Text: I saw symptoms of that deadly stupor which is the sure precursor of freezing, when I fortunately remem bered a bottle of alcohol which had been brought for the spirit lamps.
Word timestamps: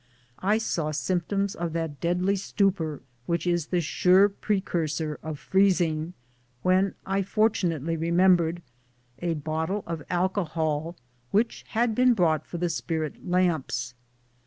I 0.39 0.57
saw 0.57 0.89
symptoms 0.89 1.53
of 1.53 1.73
that 1.73 1.99
deadly 2.01 2.35
stupor 2.35 3.03
which 3.27 3.45
is 3.45 3.67
the 3.67 3.81
sure 3.81 4.29
precursor 4.29 5.19
of 5.21 5.37
freezing, 5.37 6.13
when 6.63 6.95
I 7.05 7.21
fortunately 7.21 7.95
remem 7.95 8.35
bered 8.35 8.61
a 9.21 9.35
bottle 9.35 9.83
of 9.85 10.01
alcohol 10.09 10.95
which 11.29 11.65
had 11.67 11.93
been 11.93 12.15
brought 12.15 12.47
for 12.47 12.57
the 12.57 12.69
spirit 12.69 13.29
lamps. 13.29 13.93